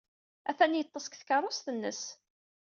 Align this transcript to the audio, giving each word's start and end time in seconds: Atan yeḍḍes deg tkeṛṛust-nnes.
Atan 0.49 0.77
yeḍḍes 0.77 1.05
deg 1.07 1.13
tkeṛṛust-nnes. 1.15 2.01